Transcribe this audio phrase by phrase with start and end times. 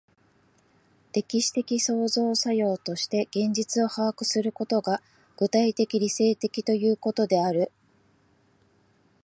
[1.13, 4.99] 歴史的創造作用として現実を把握することが、
[5.37, 7.71] 具体的理性的ということである。